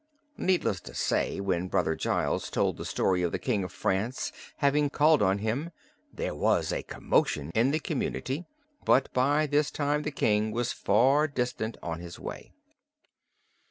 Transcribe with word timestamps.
Needless 0.39 0.81
to 0.81 0.95
say 0.95 1.39
when 1.39 1.67
Brother 1.67 1.93
Giles 1.95 2.49
told 2.49 2.77
the 2.77 2.85
story 2.85 3.21
of 3.21 3.31
the 3.31 3.37
King 3.37 3.63
of 3.63 3.71
France 3.71 4.31
having 4.57 4.89
called 4.89 5.21
on 5.21 5.37
him 5.37 5.69
there 6.11 6.33
was 6.33 6.71
a 6.73 6.81
commotion 6.81 7.51
in 7.53 7.69
the 7.69 7.79
community. 7.79 8.47
But 8.83 9.13
by 9.13 9.45
this 9.45 9.69
time 9.69 10.01
the 10.01 10.09
King 10.09 10.51
was 10.51 10.73
far 10.73 11.27
distant 11.27 11.77
on 11.83 11.99
his 11.99 12.17
way. 12.19 12.51